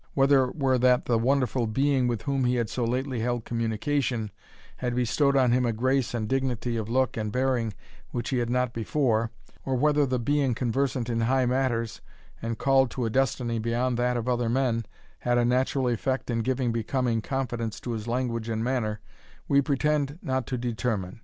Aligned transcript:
Whether 0.15 0.45
it 0.45 0.55
were 0.55 0.79
that 0.79 1.05
the 1.05 1.19
wonderful 1.19 1.67
Being 1.67 2.07
with 2.07 2.23
whom 2.23 2.45
he 2.45 2.55
had 2.55 2.71
so 2.71 2.83
lately 2.85 3.19
held 3.19 3.45
communication, 3.45 4.31
had 4.77 4.95
bestowed 4.95 5.37
on 5.37 5.51
him 5.51 5.63
a 5.63 5.71
grace 5.71 6.15
and 6.15 6.27
dignity 6.27 6.75
of 6.75 6.89
look 6.89 7.17
and 7.17 7.31
bearing 7.31 7.73
which 8.09 8.29
he 8.29 8.39
had 8.39 8.49
not 8.49 8.73
before, 8.73 9.29
or 9.63 9.75
whether 9.75 10.07
the 10.07 10.17
being 10.17 10.55
conversant 10.55 11.07
in 11.07 11.21
high 11.21 11.45
matters, 11.45 12.01
and 12.41 12.57
called 12.57 12.89
to 12.89 13.05
a 13.05 13.11
destiny 13.11 13.59
beyond 13.59 13.95
that 13.99 14.17
of 14.17 14.27
other 14.27 14.49
men, 14.49 14.87
had 15.19 15.37
a 15.37 15.45
natural 15.45 15.87
effect 15.87 16.31
in 16.31 16.39
giving 16.39 16.71
becoming 16.71 17.21
confidence 17.21 17.79
to 17.81 17.91
his 17.91 18.07
language 18.07 18.49
and 18.49 18.63
manner, 18.63 19.01
we 19.47 19.61
pretend 19.61 20.17
not 20.23 20.47
to 20.47 20.57
determine. 20.57 21.19